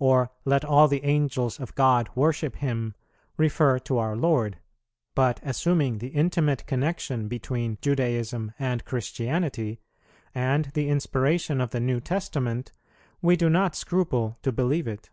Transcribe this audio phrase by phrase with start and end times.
[0.00, 2.96] or "Let all the Angels of God worship Him,"
[3.36, 4.58] refer to our Lord;
[5.14, 9.78] but assuming the intimate connexion between Judaism and Christianity,
[10.34, 12.72] and the inspiration of the New Testament,
[13.22, 15.10] we do not scruple to believe it.